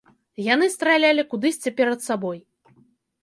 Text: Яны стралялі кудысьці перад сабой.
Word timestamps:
Яны 0.53 0.69
стралялі 0.75 1.25
кудысьці 1.33 1.73
перад 1.81 1.99
сабой. 2.07 2.39